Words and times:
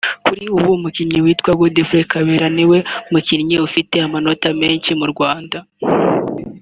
Kuri 0.25 0.43
ubu 0.55 0.69
umukinnyi 0.77 1.19
witwa 1.25 1.51
Godfrey 1.59 2.05
Kabera 2.11 2.47
niwe 2.55 2.77
mukinnyi 3.11 3.55
ufite 3.67 3.95
amanota 4.07 4.47
menshi 4.61 4.91
mu 4.99 5.05
Rwanda 5.13 5.57